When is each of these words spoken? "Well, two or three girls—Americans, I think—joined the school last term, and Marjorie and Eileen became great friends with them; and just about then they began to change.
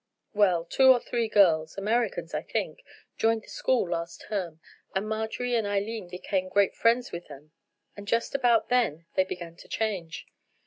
"Well, 0.33 0.65
two 0.65 0.91
or 0.91 0.99
three 0.99 1.27
girls—Americans, 1.27 2.33
I 2.33 2.41
think—joined 2.41 3.43
the 3.43 3.47
school 3.49 3.87
last 3.91 4.21
term, 4.29 4.59
and 4.95 5.07
Marjorie 5.07 5.53
and 5.53 5.67
Eileen 5.67 6.07
became 6.07 6.49
great 6.49 6.73
friends 6.75 7.11
with 7.11 7.27
them; 7.27 7.51
and 7.95 8.07
just 8.07 8.33
about 8.33 8.69
then 8.69 9.05
they 9.13 9.25
began 9.25 9.55
to 9.57 9.67
change. 9.67 10.25